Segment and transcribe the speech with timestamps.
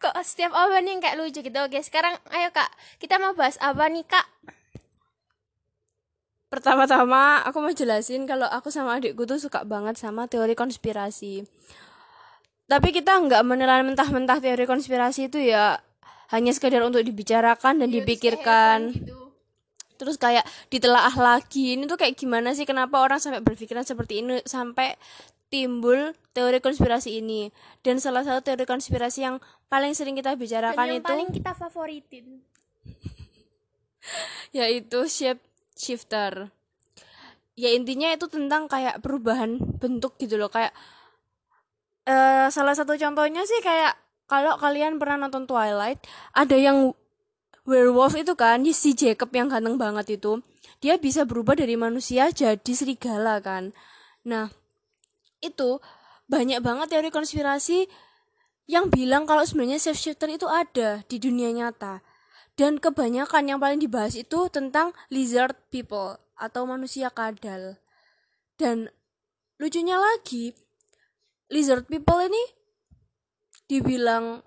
[0.00, 1.58] Kok setiap yang kayak lucu gitu.
[1.60, 2.70] Oke, sekarang ayo Kak,
[3.02, 4.26] kita mau bahas apa nih Kak?
[6.50, 11.46] Pertama-tama aku mau jelasin kalau aku sama adikku tuh suka banget sama teori konspirasi.
[12.66, 15.78] Tapi kita nggak menelan mentah-mentah teori konspirasi itu ya
[16.30, 18.94] hanya sekedar untuk dibicarakan dan dipikirkan.
[18.94, 19.14] Gitu.
[19.98, 21.78] Terus kayak ditelaah lagi.
[21.78, 24.96] Ini tuh kayak gimana sih kenapa orang sampai berpikiran seperti ini sampai
[25.50, 27.50] timbul teori konspirasi ini.
[27.84, 29.36] Dan salah satu teori konspirasi yang
[29.66, 32.40] paling sering kita Dan bicarakan yang itu paling kita favoritin.
[34.56, 35.42] yaitu shape
[35.76, 36.50] shifter
[37.56, 40.72] ya intinya itu tentang kayak perubahan bentuk gitu loh kayak
[42.08, 46.00] eh salah satu contohnya sih kayak kalau kalian pernah nonton Twilight
[46.32, 46.96] ada yang
[47.68, 50.40] werewolf itu kan si Jacob yang ganteng banget itu
[50.80, 53.76] dia bisa berubah dari manusia jadi serigala kan
[54.24, 54.48] nah
[55.42, 55.80] itu
[56.30, 57.90] banyak banget teori konspirasi
[58.70, 61.98] yang bilang kalau sebenarnya shifter itu ada di dunia nyata
[62.54, 67.80] dan kebanyakan yang paling dibahas itu tentang lizard people atau manusia kadal.
[68.60, 68.92] Dan
[69.56, 70.52] lucunya lagi,
[71.48, 72.44] lizard people ini
[73.64, 74.44] dibilang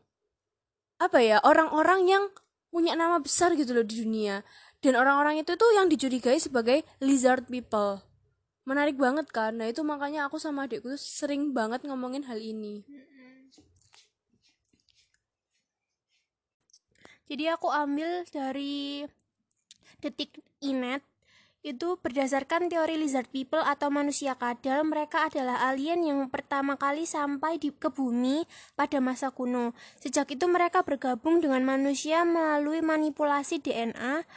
[1.02, 2.24] apa ya orang-orang yang
[2.70, 4.46] punya nama besar gitu loh di dunia.
[4.78, 8.13] Dan orang-orang itu tuh yang dicurigai sebagai lizard people.
[8.64, 9.60] Menarik banget kan?
[9.60, 12.88] Nah itu makanya aku sama adikku tuh sering banget ngomongin hal ini.
[17.28, 19.04] Jadi aku ambil dari
[20.04, 21.04] detik inet
[21.64, 27.56] itu berdasarkan teori lizard people atau manusia kadal mereka adalah alien yang pertama kali sampai
[27.56, 28.44] di ke bumi
[28.76, 29.72] pada masa kuno
[30.04, 34.28] sejak itu mereka bergabung dengan manusia melalui manipulasi DNA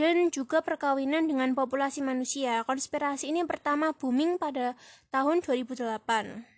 [0.00, 2.64] dan juga perkawinan dengan populasi manusia.
[2.64, 4.72] Konspirasi ini pertama booming pada
[5.12, 6.48] tahun 2008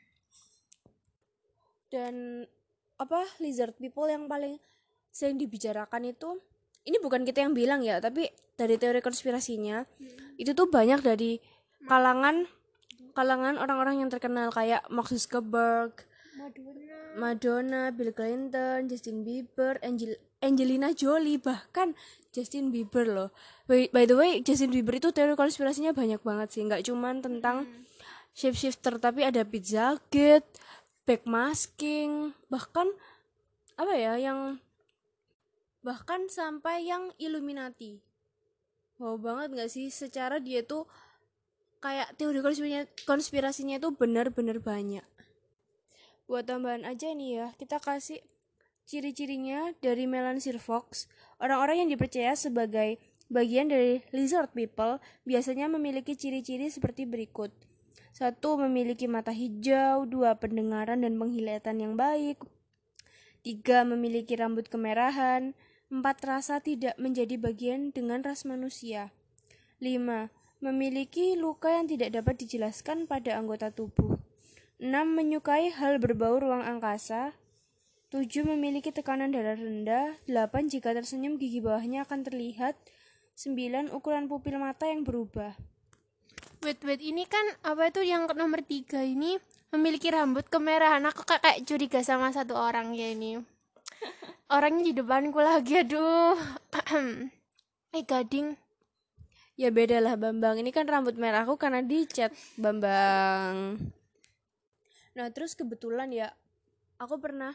[1.93, 2.47] dan
[2.97, 4.57] apa lizard people yang paling
[5.13, 6.41] sering dibicarakan itu
[6.89, 9.85] ini bukan kita yang bilang ya tapi dari teori konspirasinya
[10.41, 11.37] itu tuh banyak dari
[11.85, 12.49] kalangan
[13.13, 15.93] kalangan orang-orang yang terkenal kayak Mark Zuckerberg,
[16.41, 21.95] Madonna, Bill Clinton, Justin Bieber, Angel Angelina Jolie bahkan
[22.35, 23.31] Justin Bieber loh.
[23.71, 27.71] By, by the way, Justin Bieber itu teori konspirasinya banyak banget sih, nggak cuman tentang
[28.35, 30.49] shapeshifter tapi ada Pizzagate,
[31.07, 32.91] backmasking, bahkan
[33.77, 34.59] apa ya yang
[35.85, 38.03] bahkan sampai yang Illuminati.
[38.99, 39.93] Wow banget nggak sih?
[39.93, 40.89] Secara dia tuh
[41.83, 45.03] kayak teori konspirasinya, konspirasinya itu benar-benar banyak
[46.33, 48.25] buat tambahan aja nih ya kita kasih
[48.89, 51.05] ciri-cirinya dari Melansir Fox
[51.37, 52.97] orang-orang yang dipercaya sebagai
[53.29, 54.97] bagian dari lizard people
[55.29, 57.53] biasanya memiliki ciri-ciri seperti berikut
[58.17, 62.41] satu memiliki mata hijau dua pendengaran dan penglihatan yang baik
[63.45, 65.53] tiga memiliki rambut kemerahan
[65.93, 69.13] Empat rasa tidak menjadi bagian dengan ras manusia.
[69.77, 70.33] 5.
[70.65, 74.22] Memiliki luka yang tidak dapat dijelaskan pada anggota tubuh.
[74.83, 74.91] 6.
[74.91, 77.39] Menyukai hal berbau ruang angkasa.
[78.11, 78.43] 7.
[78.43, 80.19] Memiliki tekanan darah rendah.
[80.27, 80.67] 8.
[80.67, 82.75] Jika tersenyum gigi bawahnya akan terlihat.
[83.39, 83.95] 9.
[83.95, 85.55] Ukuran pupil mata yang berubah.
[86.67, 89.39] Wait, wait, ini kan apa itu yang nomor tiga ini
[89.71, 91.07] memiliki rambut kemerahan.
[91.15, 93.39] Aku kayak curiga sama satu orang ya ini
[94.55, 96.37] orangnya di depanku lagi aduh
[97.97, 98.55] eh gading
[99.57, 103.79] ya beda lah Bambang ini kan rambut merahku karena dicat Bambang
[105.13, 106.33] nah terus kebetulan ya
[106.97, 107.53] aku pernah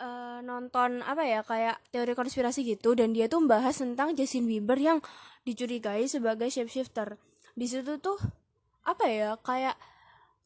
[0.00, 4.80] uh, nonton apa ya kayak teori konspirasi gitu dan dia tuh membahas tentang Justin Bieber
[4.80, 4.98] yang
[5.44, 7.20] dicurigai sebagai shapeshifter.
[7.54, 8.16] Di situ tuh
[8.82, 9.76] apa ya kayak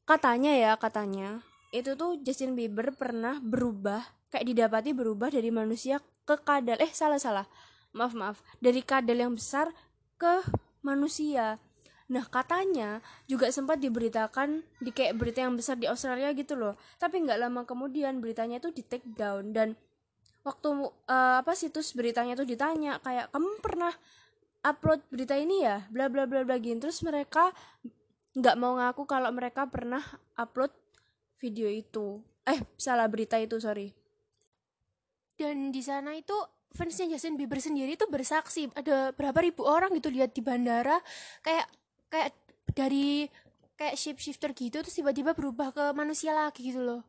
[0.04, 1.40] katanya ya katanya
[1.70, 4.02] itu tuh Justin Bieber pernah berubah
[4.34, 7.46] kayak didapati berubah dari manusia ke kadal eh salah salah.
[7.94, 8.36] Maaf maaf.
[8.58, 9.70] Dari kadal yang besar
[10.18, 10.42] ke
[10.82, 11.62] manusia
[12.04, 16.76] nah katanya juga sempat diberitakan di kayak berita yang besar di Australia gitu loh.
[17.00, 19.72] Tapi nggak lama kemudian beritanya itu di take down dan
[20.44, 20.68] waktu
[21.08, 23.92] uh, apa situs beritanya itu ditanya kayak kamu pernah
[24.64, 25.88] upload berita ini ya?
[25.88, 26.76] Bla bla bla bla gini.
[26.76, 27.52] Terus mereka
[28.36, 30.04] nggak mau ngaku kalau mereka pernah
[30.36, 30.72] upload
[31.40, 32.20] video itu.
[32.44, 33.92] Eh salah berita itu sorry.
[35.34, 36.34] Dan di sana itu
[36.74, 40.98] fansnya Justin Bieber sendiri itu bersaksi ada berapa ribu orang gitu lihat di bandara.
[41.40, 41.66] Kayak
[42.14, 42.30] kayak
[42.78, 43.26] dari
[43.74, 47.02] kayak shifter gitu terus tiba-tiba berubah ke manusia lagi gitu loh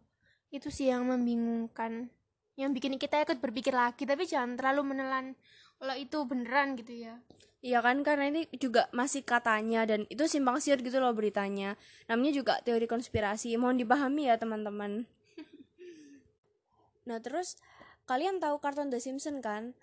[0.50, 2.10] itu sih yang membingungkan
[2.58, 5.38] yang bikin kita ikut berpikir lagi tapi jangan terlalu menelan
[5.78, 7.22] kalau itu beneran gitu ya
[7.66, 11.74] Iya kan karena ini juga masih katanya dan itu simpang siur gitu loh beritanya.
[12.06, 13.58] Namanya juga teori konspirasi.
[13.58, 15.10] Mohon dipahami ya teman-teman.
[17.10, 17.58] nah terus
[18.06, 19.74] kalian tahu kartun The Simpsons kan?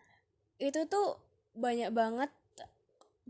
[0.63, 1.19] Itu tuh
[1.59, 2.31] banyak banget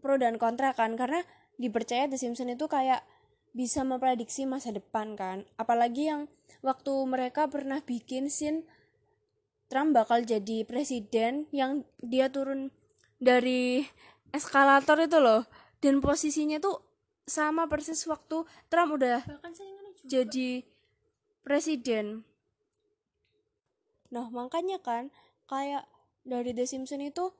[0.04, 1.24] pro dan kontra kan karena
[1.62, 3.06] dipercaya The Simpsons itu kayak
[3.54, 5.46] bisa memprediksi masa depan kan.
[5.54, 6.26] Apalagi yang
[6.66, 8.66] waktu mereka pernah bikin scene
[9.70, 12.74] Trump bakal jadi presiden yang dia turun
[13.22, 13.86] dari
[14.34, 15.46] eskalator itu loh.
[15.78, 16.82] Dan posisinya tuh
[17.22, 19.22] sama persis waktu Trump udah
[20.02, 20.66] jadi
[21.46, 22.26] presiden.
[24.10, 25.14] Nah makanya kan
[25.46, 25.86] kayak
[26.26, 27.32] dari The Simpsons itu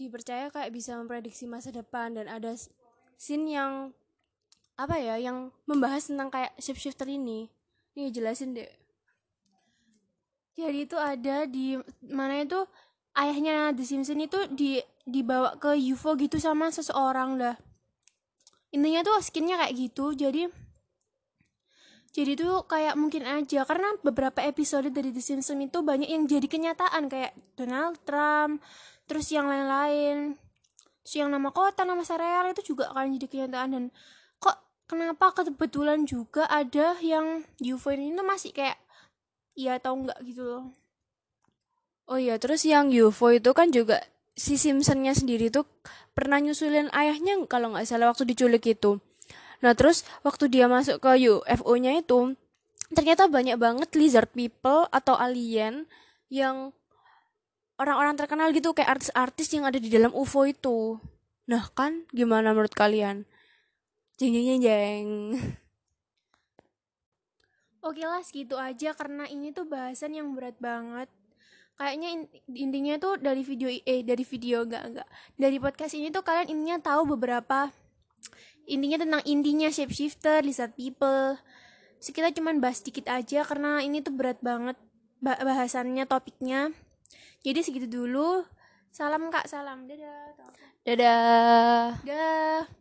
[0.00, 2.56] dipercaya kayak bisa memprediksi masa depan dan ada
[3.20, 3.92] scene yang
[4.80, 7.52] apa ya yang membahas tentang kayak shapeshifter ini.
[7.92, 8.70] Nih jelasin deh.
[10.56, 11.76] Jadi itu ada di
[12.08, 12.64] mana itu
[13.16, 17.56] ayahnya The Simpsons itu di dibawa ke UFO gitu sama seseorang dah.
[18.72, 20.48] Intinya tuh skinnya kayak gitu jadi
[22.10, 26.46] jadi tuh kayak mungkin aja karena beberapa episode dari The Simpsons itu banyak yang jadi
[26.46, 28.58] kenyataan kayak Donald Trump
[29.06, 30.34] terus yang lain-lain
[31.02, 33.84] terus yang nama kota nama serial itu juga akan jadi kenyataan dan
[34.42, 34.58] kok
[34.90, 38.78] kenapa kebetulan juga ada yang UFO ini tuh masih kayak
[39.54, 40.64] iya atau enggak gitu loh
[42.10, 44.02] Oh iya, terus yang UFO itu kan juga
[44.34, 45.62] si Simpsonnya sendiri tuh
[46.10, 48.98] pernah nyusulin ayahnya kalau nggak salah waktu diculik itu.
[49.60, 52.34] Nah terus waktu dia masuk ke UFO-nya itu
[52.90, 55.86] ternyata banyak banget lizard people atau alien
[56.26, 56.74] yang
[57.78, 60.98] orang-orang terkenal gitu kayak artis-artis yang ada di dalam UFO itu.
[61.46, 63.24] Nah kan gimana menurut kalian?
[64.18, 65.08] Jeng jeng jeng jeng.
[67.88, 71.08] Oke lah segitu aja karena ini tuh bahasan yang berat banget
[71.80, 75.08] kayaknya intinya tuh dari video eh dari video enggak enggak
[75.40, 77.72] dari podcast ini tuh kalian intinya tahu beberapa
[78.70, 81.34] intinya tentang intinya shapeshifter lizard people.
[81.98, 84.78] So, kita cuman bahas sedikit aja karena ini tuh berat banget
[85.20, 86.72] bahasannya topiknya.
[87.42, 88.46] Jadi segitu dulu.
[88.94, 89.50] Salam kak.
[89.50, 89.84] Salam.
[89.90, 90.38] Dadah.
[90.86, 92.00] Dadah.
[92.06, 92.79] Dadah